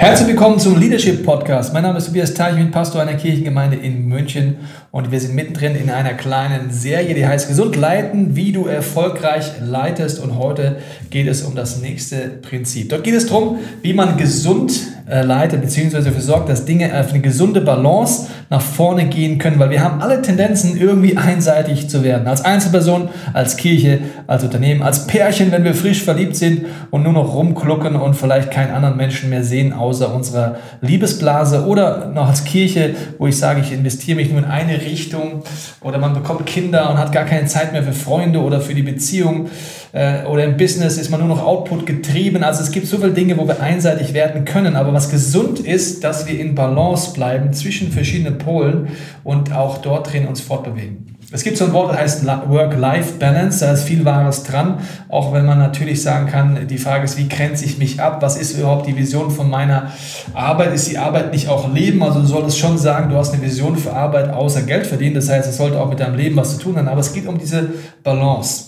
[0.00, 1.74] Herzlich willkommen zum Leadership Podcast.
[1.74, 4.58] Mein Name ist Tobias Teich, ich bin Pastor einer Kirchengemeinde in München
[4.92, 9.54] und wir sind mittendrin in einer kleinen Serie, die heißt Gesund leiten, wie du erfolgreich
[9.60, 10.76] leitest und heute
[11.10, 12.90] geht es um das nächste Prinzip.
[12.90, 16.02] Dort geht es darum, wie man gesund äh, leitet bzw.
[16.02, 20.00] dafür sorgt, dass Dinge auf eine gesunde Balance nach vorne gehen können, weil wir haben
[20.00, 22.26] alle Tendenzen irgendwie einseitig zu werden.
[22.26, 27.12] Als Einzelperson, als Kirche, als Unternehmen, als Pärchen, wenn wir frisch verliebt sind und nur
[27.12, 32.44] noch rumklucken und vielleicht keinen anderen Menschen mehr sehen, außer unserer Liebesblase oder noch als
[32.44, 35.42] Kirche, wo ich sage, ich investiere mich nur in eine Richtung
[35.80, 38.82] oder man bekommt Kinder und hat gar keine Zeit mehr für Freunde oder für die
[38.82, 39.48] Beziehung
[39.92, 42.42] äh, oder im Business ist man nur noch Output getrieben.
[42.42, 46.04] Also es gibt so viele Dinge, wo wir einseitig werden können, aber was gesund ist,
[46.04, 48.88] dass wir in Balance bleiben zwischen verschiedenen Polen
[49.24, 51.08] und auch dort drin uns fortbewegen.
[51.30, 54.78] Es gibt so ein Wort, das heißt Work-Life-Balance, da ist viel Wahres dran,
[55.10, 58.38] auch wenn man natürlich sagen kann, die Frage ist, wie grenze ich mich ab, was
[58.38, 59.92] ist überhaupt die Vision von meiner
[60.32, 63.42] Arbeit, ist die Arbeit nicht auch Leben, also du solltest schon sagen, du hast eine
[63.42, 66.56] Vision für Arbeit außer Geld verdienen, das heißt, es sollte auch mit deinem Leben was
[66.56, 68.67] zu tun haben, aber es geht um diese Balance.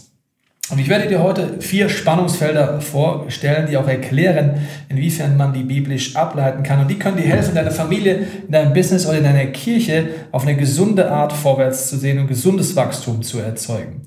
[0.70, 6.14] Und ich werde dir heute vier Spannungsfelder vorstellen, die auch erklären, inwiefern man die biblisch
[6.14, 6.80] ableiten kann.
[6.80, 10.42] Und die können dir helfen, deine Familie, in deinem Business oder in deiner Kirche auf
[10.42, 14.02] eine gesunde Art vorwärts zu sehen und gesundes Wachstum zu erzeugen.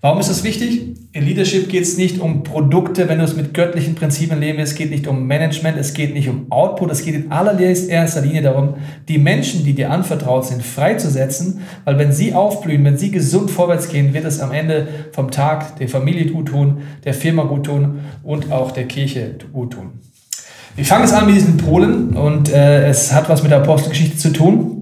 [0.00, 0.94] Warum ist das wichtig?
[1.10, 4.72] In Leadership geht es nicht um Produkte, wenn du es mit göttlichen Prinzipien leben willst.
[4.72, 8.42] Es geht nicht um Management, es geht nicht um Output, es geht in allererster Linie
[8.42, 8.74] darum,
[9.08, 13.88] die Menschen, die dir anvertraut sind, freizusetzen, weil wenn sie aufblühen, wenn sie gesund vorwärts
[13.88, 17.98] gehen, wird es am Ende vom Tag der Familie gut tun, der Firma gut tun
[18.22, 19.98] und auch der Kirche gut tun.
[20.76, 24.16] Wir fangen es an mit diesen Polen und äh, es hat was mit der Apostelgeschichte
[24.16, 24.77] zu tun.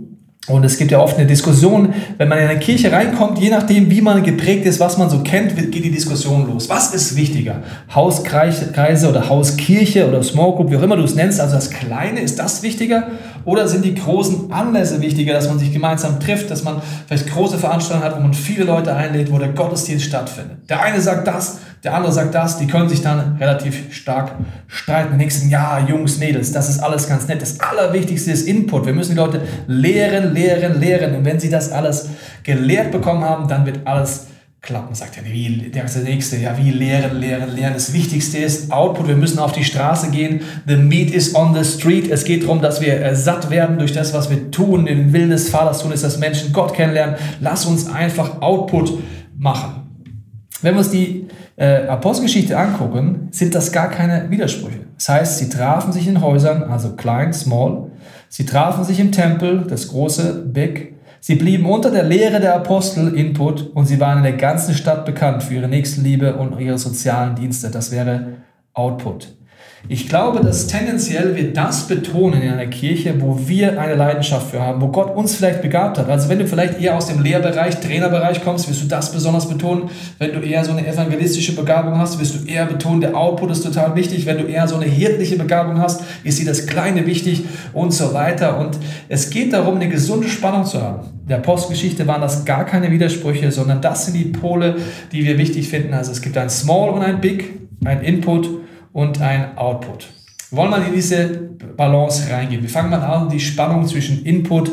[0.49, 3.91] Und es gibt ja oft eine Diskussion, wenn man in eine Kirche reinkommt, je nachdem,
[3.91, 6.69] wie man geprägt ist, was man so kennt, geht die Diskussion los.
[6.69, 7.63] Was ist wichtiger?
[7.93, 12.21] Hauskreise oder Hauskirche oder Small Group, wie auch immer du es nennst, also das Kleine,
[12.21, 13.09] ist das wichtiger?
[13.45, 17.59] Oder sind die großen Anlässe wichtiger, dass man sich gemeinsam trifft, dass man vielleicht große
[17.59, 20.59] Veranstaltungen hat, wo man viele Leute einlädt, wo der Gottesdienst stattfindet?
[20.69, 24.33] Der eine sagt das, der andere sagt das, die können sich dann relativ stark
[24.67, 25.13] streiten.
[25.13, 27.41] Im nächsten Jahr, Jungs, Mädels, das ist alles ganz nett.
[27.41, 28.87] Das Allerwichtigste ist Input.
[28.87, 31.15] Wir müssen die Leute lehren, lehren, lehren.
[31.15, 32.09] Und wenn sie das alles
[32.43, 34.27] gelehrt bekommen haben, dann wird alles
[34.63, 34.97] klappen.
[34.97, 37.75] Sagt ja, wie, der nächste, ja, wie lehren, lehren, lehren.
[37.75, 39.07] Das Wichtigste ist Output.
[39.07, 40.41] Wir müssen auf die Straße gehen.
[40.67, 42.11] The meat is on the street.
[42.11, 44.87] Es geht darum, dass wir äh, satt werden durch das, was wir tun.
[44.87, 47.15] Den Willen des Vaters tun ist, dass Menschen Gott kennenlernen.
[47.41, 48.93] Lass uns einfach Output
[49.39, 49.87] machen.
[50.63, 51.26] Wenn wir uns die
[51.57, 54.81] äh, Apostelgeschichte angucken, sind das gar keine Widersprüche.
[54.97, 57.91] Das heißt, sie trafen sich in Häusern, also klein, small.
[58.29, 60.95] Sie trafen sich im Tempel, das große, big.
[61.21, 65.05] Sie blieben unter der Lehre der Apostel, Input, und sie waren in der ganzen Stadt
[65.05, 67.71] bekannt für ihre Nächstenliebe und ihre sozialen Dienste.
[67.71, 68.29] Das wäre
[68.75, 69.35] Output.
[69.89, 74.61] Ich glaube, dass tendenziell wir das betonen in einer Kirche, wo wir eine Leidenschaft für
[74.61, 76.09] haben, wo Gott uns vielleicht begabt hat.
[76.09, 79.89] Also wenn du vielleicht eher aus dem Lehrbereich, Trainerbereich kommst, wirst du das besonders betonen.
[80.19, 83.63] Wenn du eher so eine evangelistische Begabung hast, wirst du eher betonen, der Output ist
[83.63, 84.27] total wichtig.
[84.27, 88.13] Wenn du eher so eine hirtliche Begabung hast, ist dir das Kleine wichtig und so
[88.13, 88.59] weiter.
[88.59, 88.77] Und
[89.09, 91.07] es geht darum, eine gesunde Spannung zu haben.
[91.23, 94.77] In der Postgeschichte waren das gar keine Widersprüche, sondern das sind die Pole,
[95.13, 95.95] die wir wichtig finden.
[95.95, 97.53] Also es gibt ein Small und ein Big,
[97.85, 98.66] ein Input
[98.97, 100.09] und ein Output.
[100.49, 101.27] Wir wollen mal in diese
[101.77, 102.63] Balance reingehen.
[102.63, 104.73] Wir fangen mal an, die Spannung zwischen Input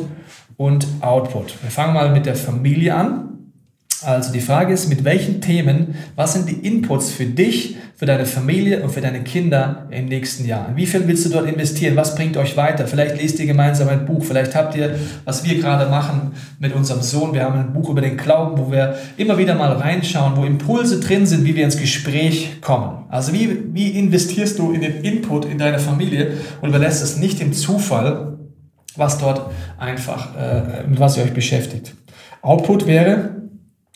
[0.56, 1.62] und Output.
[1.62, 3.43] Wir fangen mal mit der Familie an.
[4.06, 8.26] Also die Frage ist, mit welchen Themen, was sind die Inputs für dich, für deine
[8.26, 10.72] Familie und für deine Kinder im nächsten Jahr?
[10.76, 11.96] Wie viel willst du dort investieren?
[11.96, 12.86] Was bringt euch weiter?
[12.86, 14.24] Vielleicht lest ihr gemeinsam ein Buch.
[14.24, 18.02] Vielleicht habt ihr, was wir gerade machen mit unserem Sohn, wir haben ein Buch über
[18.02, 21.78] den Glauben, wo wir immer wieder mal reinschauen, wo Impulse drin sind, wie wir ins
[21.78, 23.06] Gespräch kommen.
[23.10, 27.40] Also wie, wie investierst du in den Input in deine Familie und überlässt es nicht
[27.40, 28.38] dem Zufall,
[28.96, 31.96] was dort einfach, äh, mit was ihr euch beschäftigt.
[32.42, 33.43] Output wäre,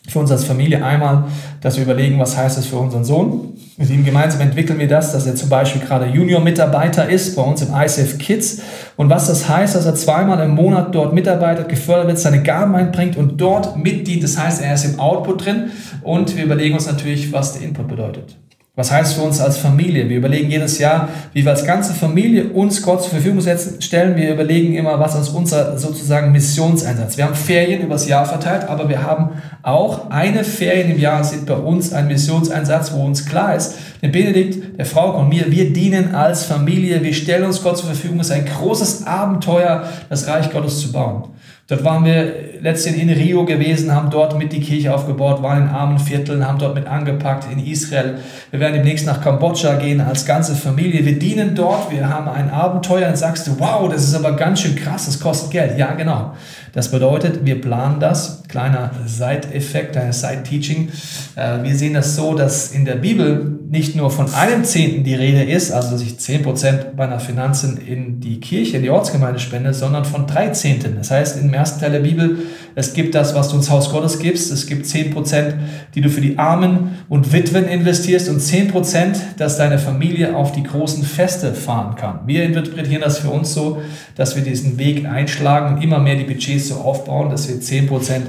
[0.08, 1.24] für uns als Familie einmal,
[1.60, 3.52] dass wir überlegen, was heißt das für unseren Sohn.
[3.76, 7.62] Mit ihm gemeinsam entwickeln wir das, dass er zum Beispiel gerade Junior-Mitarbeiter ist bei uns
[7.62, 8.60] im ICF Kids
[8.96, 12.74] und was das heißt, dass er zweimal im Monat dort mitarbeitet, gefördert wird, seine Gaben
[12.74, 14.24] einbringt und dort mitdient.
[14.24, 15.70] Das heißt, er ist im Output drin
[16.02, 18.36] und wir überlegen uns natürlich, was der Input bedeutet.
[18.78, 20.08] Was heißt für uns als Familie?
[20.08, 23.40] Wir überlegen jedes Jahr, wie wir als ganze Familie uns Gott zur Verfügung
[23.80, 24.14] stellen.
[24.14, 27.16] Wir überlegen immer, was ist unser sozusagen Missionseinsatz.
[27.16, 29.30] Wir haben Ferien übers Jahr verteilt, aber wir haben
[29.64, 34.12] auch eine Ferien im Jahr sind bei uns ein Missionseinsatz, wo uns klar ist, Dem
[34.12, 38.20] Benedikt, der Frau und mir, wir dienen als Familie, wir stellen uns Gott zur Verfügung.
[38.20, 41.24] Es ist ein großes Abenteuer, das Reich Gottes zu bauen.
[41.68, 45.68] Dort waren wir letztens in Rio gewesen, haben dort mit die Kirche aufgebaut, waren in
[45.68, 48.14] armen Vierteln, haben dort mit angepackt in Israel.
[48.50, 51.04] Wir werden demnächst nach Kambodscha gehen als ganze Familie.
[51.04, 53.02] Wir dienen dort, wir haben ein Abenteuer.
[53.02, 55.76] Dann sagst du, wow, das ist aber ganz schön krass, das kostet Geld.
[55.76, 56.32] Ja, genau.
[56.72, 58.42] Das bedeutet, wir planen das.
[58.48, 60.88] Kleiner Side-Effekt, ein Side-Teaching.
[61.36, 65.14] Äh, wir sehen das so, dass in der Bibel nicht nur von einem Zehnten die
[65.14, 69.74] Rede ist, also dass ich 10% meiner Finanzen in die Kirche, in die Ortsgemeinde spende,
[69.74, 70.96] sondern von drei Zehnten.
[70.96, 72.38] Das heißt, im ersten Teil der Bibel,
[72.74, 74.50] es gibt das, was du ins Haus Gottes gibst.
[74.50, 75.52] Es gibt 10%,
[75.94, 80.62] die du für die Armen und Witwen investierst und 10%, dass deine Familie auf die
[80.62, 82.20] großen Feste fahren kann.
[82.24, 83.82] Wir interpretieren das für uns so,
[84.14, 88.22] dass wir diesen Weg einschlagen und immer mehr die Budgets so aufbauen, dass wir 10%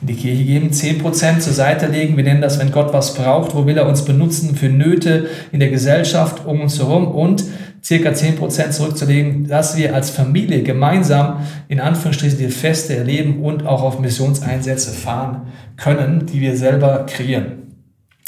[0.00, 2.16] in die Kirche geben, 10% zur Seite legen.
[2.16, 5.60] Wir nennen das, wenn Gott was braucht, wo will er uns benutzen für Nöte in
[5.60, 7.44] der Gesellschaft um uns herum und
[7.82, 13.82] circa 10% zurückzulegen, dass wir als Familie gemeinsam in Anführungsstrichen die Feste erleben und auch
[13.82, 15.42] auf Missionseinsätze fahren
[15.76, 17.66] können, die wir selber kreieren.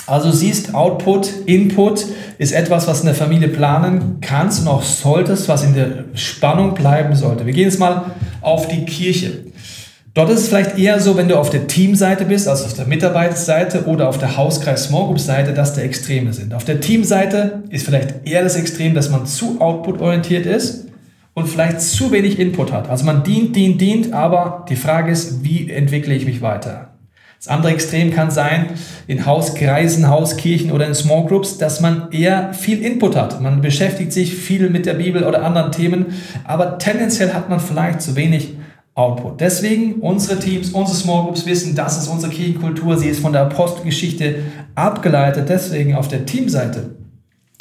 [0.08, 2.06] Also siehst, Output, Input
[2.38, 6.72] ist etwas, was in der Familie planen kannst und auch solltest, was in der Spannung
[6.72, 7.44] bleiben sollte.
[7.44, 9.44] Wir gehen jetzt mal auf die Kirche.
[10.14, 12.86] Dort ist es vielleicht eher so, wenn du auf der Teamseite bist, also auf der
[12.86, 16.54] Mitarbeiterseite oder auf der Hauskreis Small Group Seite, dass da Extreme sind.
[16.54, 20.86] Auf der Teamseite ist vielleicht eher das Extrem, dass man zu output-orientiert ist
[21.34, 22.88] und vielleicht zu wenig Input hat.
[22.88, 26.88] Also man dient, dient, dient, aber die Frage ist, wie entwickle ich mich weiter?
[27.38, 28.66] Das andere Extrem kann sein,
[29.06, 33.40] in Hauskreisen, Hauskirchen oder in Small Groups, dass man eher viel Input hat.
[33.40, 36.06] Man beschäftigt sich viel mit der Bibel oder anderen Themen,
[36.42, 38.57] aber tendenziell hat man vielleicht zu wenig
[38.98, 39.40] Output.
[39.40, 43.42] Deswegen unsere Teams, unsere Small Groups wissen, das ist unsere Kirchenkultur, sie ist von der
[43.42, 44.40] Apostelgeschichte
[44.74, 45.48] abgeleitet.
[45.48, 46.96] Deswegen auf der Teamseite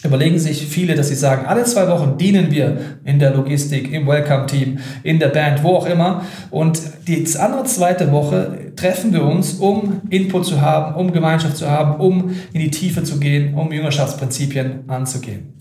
[0.03, 4.07] überlegen sich viele, dass sie sagen, alle zwei Wochen dienen wir in der Logistik, im
[4.07, 6.23] Welcome-Team, in der Band, wo auch immer.
[6.49, 11.69] Und die andere zweite Woche treffen wir uns, um Input zu haben, um Gemeinschaft zu
[11.69, 15.56] haben, um in die Tiefe zu gehen, um Jüngerschaftsprinzipien anzugehen.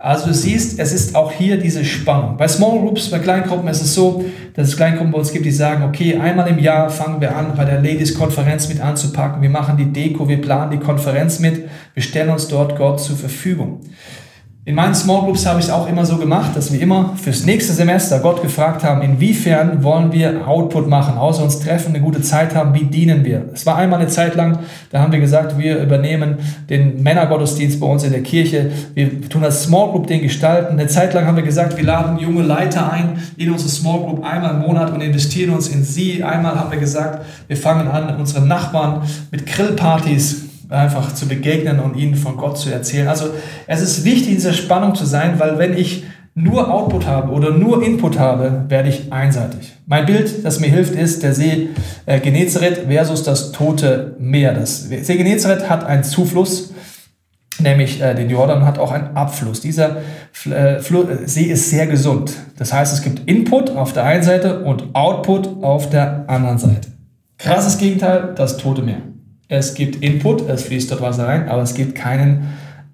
[0.00, 2.36] Also du siehst, es ist auch hier diese Spannung.
[2.36, 4.24] Bei Small Groups, bei Kleingruppen ist es so,
[4.54, 7.54] dass es Kleingruppen bei uns gibt, die sagen, okay, einmal im Jahr fangen wir an,
[7.56, 9.42] bei der Ladies-Konferenz mit anzupacken.
[9.42, 13.16] Wir machen die Deko, wir planen die Konferenz mit, wir stellen uns dort Gott zur
[13.16, 13.80] Verfügung.
[14.68, 17.46] In meinen Small Groups habe ich es auch immer so gemacht, dass wir immer fürs
[17.46, 22.20] nächste Semester Gott gefragt haben, inwiefern wollen wir Output machen, außer uns treffen, eine gute
[22.20, 23.46] Zeit haben, wie dienen wir.
[23.54, 24.58] Es war einmal eine Zeit lang,
[24.90, 26.36] da haben wir gesagt, wir übernehmen
[26.68, 30.78] den Männergottesdienst bei uns in der Kirche, wir tun das Small Group Ding gestalten.
[30.78, 34.22] Eine Zeit lang haben wir gesagt, wir laden junge Leiter ein in unsere Small Group
[34.22, 36.22] einmal im Monat und investieren uns in sie.
[36.22, 39.00] Einmal haben wir gesagt, wir fangen an, unsere Nachbarn
[39.30, 43.08] mit Grillpartys einfach zu begegnen und ihnen von Gott zu erzählen.
[43.08, 43.30] Also
[43.66, 46.04] es ist wichtig, in dieser Spannung zu sein, weil wenn ich
[46.34, 49.74] nur Output habe oder nur Input habe, werde ich einseitig.
[49.86, 51.70] Mein Bild, das mir hilft, ist der See
[52.06, 54.54] äh, Genezareth versus das Tote Meer.
[54.54, 56.72] Das See Genezareth hat einen Zufluss,
[57.58, 59.60] nämlich äh, den Jordan hat auch einen Abfluss.
[59.60, 59.96] Dieser
[60.44, 60.80] äh,
[61.24, 62.32] See ist sehr gesund.
[62.56, 66.92] Das heißt, es gibt Input auf der einen Seite und Output auf der anderen Seite.
[67.38, 68.98] Krasses Gegenteil, das Tote Meer.
[69.48, 72.48] Es gibt Input, es fließt dort Wasser rein, aber es gibt keinen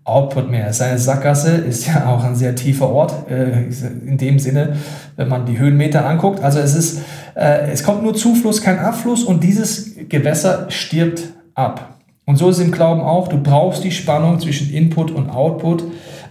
[0.04, 0.72] Output mehr.
[0.72, 3.64] Seine Sackgasse ist ja auch ein sehr tiefer Ort, äh,
[4.06, 4.76] in dem Sinne,
[5.16, 6.44] wenn man die Höhenmeter anguckt.
[6.44, 7.00] Also es ist,
[7.34, 11.22] äh, es kommt nur Zufluss, kein Abfluss und dieses Gewässer stirbt
[11.54, 11.96] ab.
[12.26, 13.28] Und so ist im Glauben auch.
[13.28, 15.84] Du brauchst die Spannung zwischen Input und Output,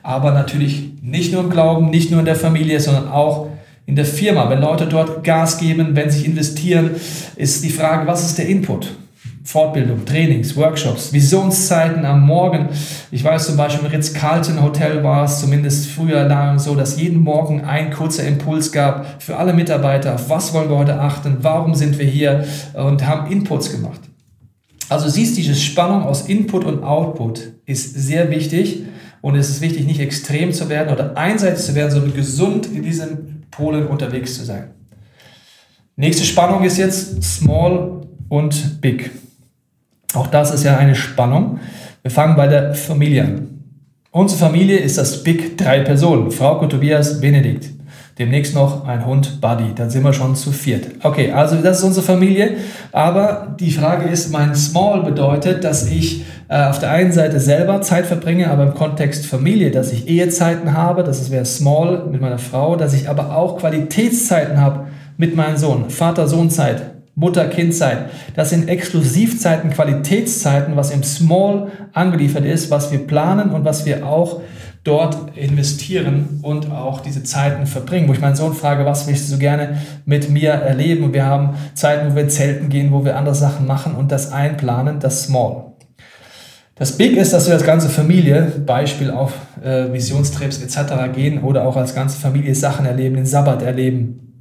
[0.04, 3.48] aber natürlich nicht nur im Glauben, nicht nur in der Familie, sondern auch
[3.86, 4.50] in der Firma.
[4.50, 6.92] Wenn Leute dort Gas geben, wenn sie investieren,
[7.36, 8.96] ist die Frage, was ist der Input?
[9.44, 12.70] Fortbildung, Trainings, Workshops, Visionszeiten am Morgen.
[13.12, 17.22] Ich weiß zum Beispiel im Ritz-Carlton Hotel war es zumindest früher lang so, dass jeden
[17.22, 20.16] Morgen ein kurzer Impuls gab für alle Mitarbeiter.
[20.16, 21.38] Auf was wollen wir heute achten?
[21.42, 22.46] Warum sind wir hier?
[22.74, 24.00] Und haben Inputs gemacht.
[24.88, 28.84] Also siehst, diese Spannung aus Input und Output ist sehr wichtig.
[29.22, 32.84] Und es ist wichtig, nicht extrem zu werden oder einseitig zu werden, sondern gesund in
[32.84, 34.72] diesen Polen unterwegs zu sein.
[35.96, 39.12] Nächste Spannung ist jetzt Small und Big.
[40.14, 41.60] Auch das ist ja eine Spannung.
[42.02, 43.48] Wir fangen bei der Familie an.
[44.12, 46.30] Unsere Familie ist das Big Drei Personen.
[46.30, 47.70] Frau Tobias, Benedikt.
[48.20, 49.74] Demnächst noch ein Hund, Buddy.
[49.76, 50.86] Dann sind wir schon zu viert.
[51.02, 52.58] Okay, also das ist unsere Familie.
[52.92, 57.82] Aber die Frage ist, mein Small bedeutet, dass ich äh, auf der einen Seite selber
[57.82, 62.38] Zeit verbringe, aber im Kontext Familie, dass ich Ehezeiten habe, das wäre Small mit meiner
[62.38, 65.90] Frau, dass ich aber auch Qualitätszeiten habe mit meinem Sohn.
[65.90, 68.10] Vater-Sohn-Zeit Mutter-Kind-Zeit.
[68.36, 74.06] Das sind Exklusivzeiten, Qualitätszeiten, was im Small angeliefert ist, was wir planen und was wir
[74.06, 74.42] auch
[74.84, 78.10] dort investieren und auch diese Zeiten verbringen.
[78.10, 81.06] Wo ich meinen Sohn frage, was willst du so gerne mit mir erleben?
[81.06, 84.32] Und wir haben Zeiten, wo wir zelten gehen, wo wir andere Sachen machen und das
[84.32, 85.74] einplanen, das Small.
[86.76, 91.14] Das Big ist, dass wir als ganze Familie, Beispiel auf äh, Visionstrips etc.
[91.14, 94.33] gehen oder auch als ganze Familie Sachen erleben, den Sabbat erleben.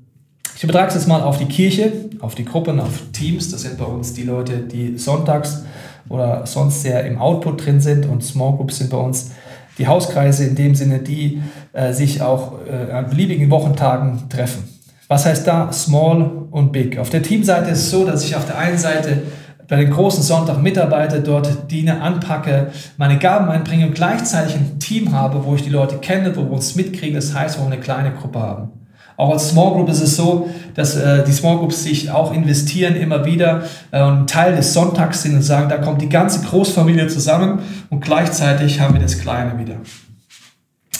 [0.63, 3.51] Ich übertrage es jetzt mal auf die Kirche, auf die Gruppen, auf Teams.
[3.51, 5.65] Das sind bei uns die Leute, die sonntags
[6.09, 9.33] oder sonst sehr im Output drin sind und Small Groups sind bei uns
[9.77, 11.43] die Hauskreise in dem Sinne, die
[11.73, 14.63] äh, sich auch äh, an beliebigen Wochentagen treffen.
[15.09, 16.97] Was heißt da Small und Big?
[16.97, 19.21] Auf der Teamseite ist es so, dass ich auf der einen Seite
[19.67, 25.11] bei den großen Sonntag Mitarbeiter dort diene, anpacke, meine Gaben einbringe und gleichzeitig ein Team
[25.11, 27.81] habe, wo ich die Leute kenne, wo wir uns mitkriegen, das heißt, wo wir eine
[27.81, 28.82] kleine Gruppe haben.
[29.17, 32.97] Auch als Small Group ist es so, dass äh, die Small Groups sich auch investieren
[32.97, 37.09] immer wieder äh, und Teil des Sonntags sind und sagen, da kommt die ganze Großfamilie
[37.09, 39.77] zusammen und gleichzeitig haben wir das Kleine wieder.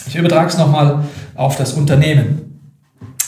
[0.07, 0.99] Ich übertrage es nochmal
[1.35, 2.59] auf das Unternehmen.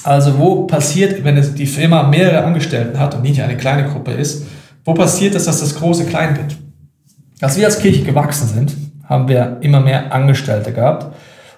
[0.03, 4.11] Also wo passiert, wenn es die Firma mehrere Angestellten hat und nicht eine kleine Gruppe
[4.11, 4.45] ist,
[4.83, 6.57] wo passiert es, dass das Große klein wird?
[7.41, 11.15] Als wir als Kirche gewachsen sind, haben wir immer mehr Angestellte gehabt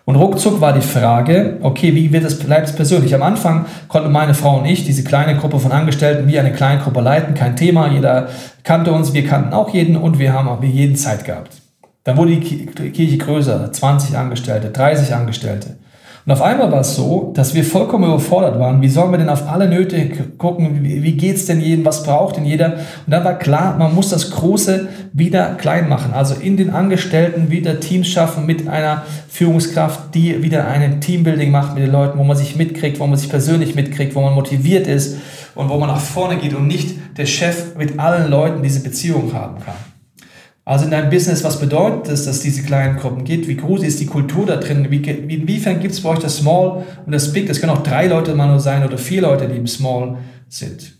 [0.07, 3.13] und ruckzuck war die Frage, okay, wie wird es, bleibt es persönlich?
[3.13, 6.81] Am Anfang konnten meine Frau und ich diese kleine Gruppe von Angestellten wie eine kleine
[6.81, 8.29] Gruppe leiten, kein Thema, jeder
[8.63, 11.61] kannte uns, wir kannten auch jeden und wir haben auch wie jeden Zeit gehabt.
[12.05, 15.75] Dann wurde die Kirche größer, 20 Angestellte, 30 Angestellte.
[16.27, 18.81] Und auf einmal war es so, dass wir vollkommen überfordert waren.
[18.81, 20.83] Wie sollen wir denn auf alle Nöte gucken?
[20.83, 21.85] Wie, geht's denn jedem?
[21.85, 22.73] Was braucht denn jeder?
[22.73, 26.11] Und dann war klar, man muss das Große wieder klein machen.
[26.13, 31.75] Also in den Angestellten wieder Teams schaffen mit einer Führungskraft, die wieder ein Teambuilding macht
[31.75, 34.85] mit den Leuten, wo man sich mitkriegt, wo man sich persönlich mitkriegt, wo man motiviert
[34.85, 35.19] ist
[35.55, 39.31] und wo man nach vorne geht und nicht der Chef mit allen Leuten diese Beziehung
[39.33, 39.75] haben kann.
[40.67, 43.47] Also in deinem Business, was bedeutet es, dass diese kleinen Gruppen gibt?
[43.47, 44.87] Wie groß ist die Kultur da drin?
[44.89, 47.47] Wie, inwiefern gibt es bei euch das Small und das Big?
[47.47, 50.17] Das können auch drei Leute mal nur sein oder vier Leute, die im Small
[50.49, 50.91] sind.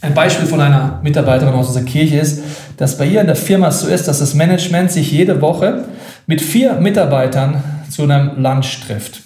[0.00, 2.42] Ein Beispiel von einer Mitarbeiterin aus unserer Kirche ist,
[2.78, 5.84] dass bei ihr in der Firma es so ist, dass das Management sich jede Woche
[6.26, 9.20] mit vier Mitarbeitern zu einem Lunch trifft.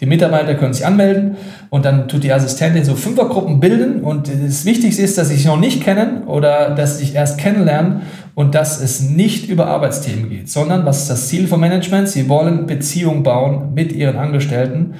[0.00, 1.36] Die Mitarbeiter können sich anmelden
[1.70, 5.46] und dann tut die Assistentin so Fünfergruppen bilden und das Wichtigste ist, dass sie sich
[5.46, 8.02] noch nicht kennen oder dass sie sich erst kennenlernen
[8.38, 12.08] und dass es nicht über Arbeitsthemen geht, sondern was ist das Ziel vom Management?
[12.08, 14.94] Sie wollen Beziehungen bauen mit ihren Angestellten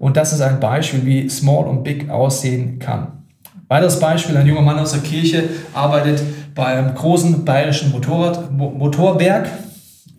[0.00, 3.22] und das ist ein Beispiel, wie Small und Big aussehen kann.
[3.68, 6.20] Weiteres Beispiel, ein junger Mann aus der Kirche arbeitet
[6.56, 9.46] bei einem großen bayerischen Motorrad, Motorwerk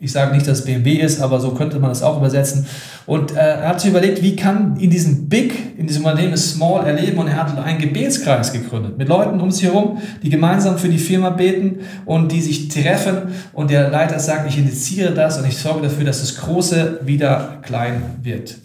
[0.03, 2.65] ich sage nicht, dass es BMW ist, aber so könnte man das auch übersetzen.
[3.05, 6.87] Und äh, er hat sich überlegt, wie kann in diesem Big, in diesem Unternehmen Small
[6.87, 10.89] erleben und er hat einen Gebetskreis gegründet mit Leuten um sich herum, die gemeinsam für
[10.89, 15.47] die Firma beten und die sich treffen und der Leiter sagt, ich initiiere das und
[15.47, 18.55] ich sorge dafür, dass das Große wieder klein wird.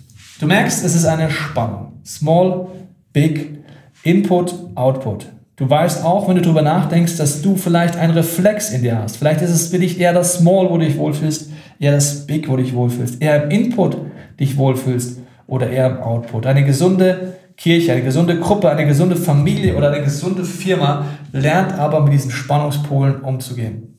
[0.41, 2.01] Du merkst, es ist eine Spannung.
[2.03, 2.69] Small,
[3.13, 3.59] Big,
[4.05, 5.27] Input, Output.
[5.57, 9.17] Du weißt auch, wenn du darüber nachdenkst, dass du vielleicht einen Reflex in dir hast.
[9.17, 12.49] Vielleicht ist es für dich eher das Small, wo du dich wohlfühlst, eher das Big,
[12.49, 13.97] wo du dich wohlfühlst, eher im Input
[14.39, 16.45] dich wohlfühlst oder eher im Output.
[16.45, 22.01] Eine gesunde Kirche, eine gesunde Gruppe, eine gesunde Familie oder eine gesunde Firma lernt aber
[22.01, 23.97] mit diesen Spannungspolen umzugehen.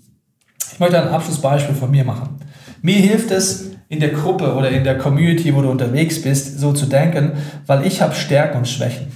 [0.71, 2.37] Ich möchte ein Abschlussbeispiel von mir machen.
[2.83, 6.73] Mir hilft es, in der Gruppe oder in der Community, wo du unterwegs bist, so
[6.73, 7.31] zu denken,
[7.65, 9.07] weil ich habe Stärken und Schwächen.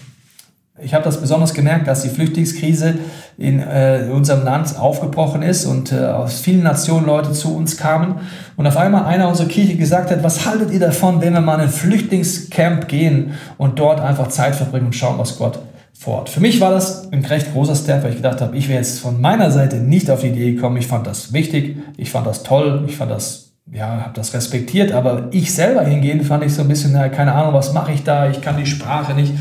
[0.84, 2.96] Ich habe das besonders gemerkt, dass die Flüchtlingskrise
[3.38, 8.16] in äh, unserem Land aufgebrochen ist und äh, aus vielen Nationen Leute zu uns kamen.
[8.56, 11.56] Und auf einmal einer unserer Kirche gesagt hat, was haltet ihr davon, wenn wir mal
[11.56, 15.60] in ein Flüchtlingscamp gehen und dort einfach Zeit verbringen und schauen, was Gott
[16.02, 16.30] fort.
[16.30, 19.00] Für mich war das ein recht großer Step, weil ich gedacht habe, ich wäre jetzt
[19.00, 20.78] von meiner Seite nicht auf die Idee gekommen.
[20.78, 24.94] Ich fand das wichtig, ich fand das toll, ich fand das, ja, habe das respektiert,
[24.94, 28.04] aber ich selber hingehen fand ich so ein bisschen, na, keine Ahnung, was mache ich
[28.04, 29.34] da, ich kann die Sprache nicht.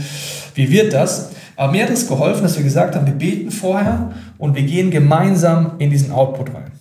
[0.61, 1.31] Wie wird das?
[1.57, 4.91] Aber mir hat es geholfen, dass wir gesagt haben, wir beten vorher und wir gehen
[4.91, 6.73] gemeinsam in diesen Output rein.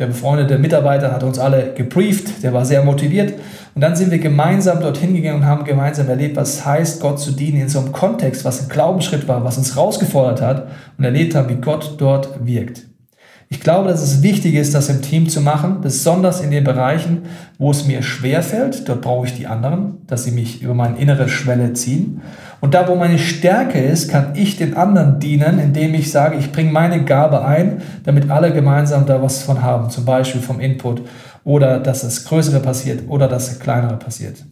[0.00, 3.34] Der befreundete Mitarbeiter hat uns alle gebrieft, der war sehr motiviert.
[3.76, 7.30] Und dann sind wir gemeinsam dorthin gegangen und haben gemeinsam erlebt, was heißt, Gott zu
[7.30, 10.66] dienen in so einem Kontext, was ein Glaubensschritt war, was uns herausgefordert hat
[10.98, 12.89] und erlebt haben, wie Gott dort wirkt.
[13.52, 17.24] Ich glaube, dass es wichtig ist, das im Team zu machen, besonders in den Bereichen,
[17.58, 18.88] wo es mir schwer fällt.
[18.88, 22.22] Dort brauche ich die anderen, dass sie mich über meine innere Schwelle ziehen.
[22.60, 26.52] Und da, wo meine Stärke ist, kann ich den anderen dienen, indem ich sage, ich
[26.52, 29.90] bringe meine Gabe ein, damit alle gemeinsam da was von haben.
[29.90, 31.02] Zum Beispiel vom Input
[31.42, 34.44] oder dass das Größere passiert oder dass das Kleinere passiert.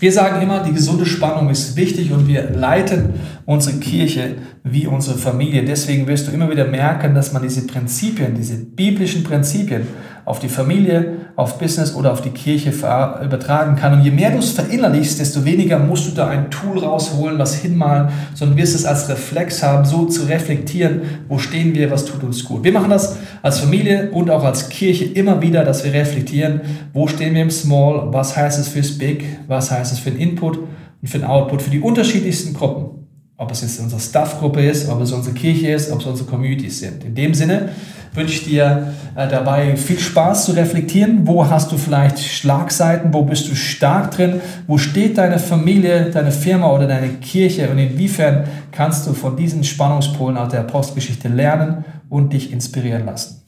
[0.00, 3.14] Wir sagen immer, die gesunde Spannung ist wichtig und wir leiten
[3.46, 5.64] unsere Kirche wie unsere Familie.
[5.64, 9.86] Deswegen wirst du immer wieder merken, dass man diese Prinzipien, diese biblischen Prinzipien
[10.24, 13.94] auf die Familie, auf Business oder auf die Kirche übertragen kann.
[13.94, 17.56] Und je mehr du es verinnerlichst, desto weniger musst du da ein Tool rausholen, was
[17.56, 22.22] hinmalen, sondern wirst es als Reflex haben, so zu reflektieren, wo stehen wir, was tut
[22.24, 22.64] uns gut.
[22.64, 26.62] Wir machen das als Familie und auch als Kirche immer wieder, dass wir reflektieren,
[26.92, 30.20] wo stehen wir im Small, was heißt es fürs Big, was heißt es für den
[30.20, 33.06] Input und für den Output, für die unterschiedlichsten Gruppen.
[33.36, 36.78] Ob es jetzt unsere Staff-Gruppe ist, ob es unsere Kirche ist, ob es unsere Communities
[36.78, 37.04] sind.
[37.04, 37.70] In dem Sinne
[38.14, 41.26] wünsche dir äh, dabei viel Spaß zu reflektieren.
[41.26, 43.12] Wo hast du vielleicht Schlagseiten?
[43.12, 44.40] Wo bist du stark drin?
[44.66, 47.68] Wo steht deine Familie, deine Firma oder deine Kirche?
[47.70, 53.43] Und inwiefern kannst du von diesen Spannungspolen aus der Postgeschichte lernen und dich inspirieren lassen?